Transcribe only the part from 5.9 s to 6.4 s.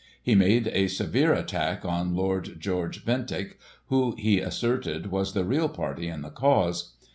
in the